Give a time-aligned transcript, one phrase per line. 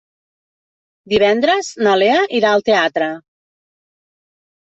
[1.13, 3.11] Divendres na Lea irà al teatre.